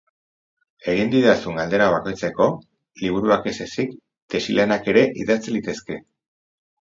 [0.93, 2.47] Egin didazun galdera bakoitzeko,
[3.03, 3.93] liburuak ez ezik,
[4.35, 6.01] tesi-lanak ere idatz litezke.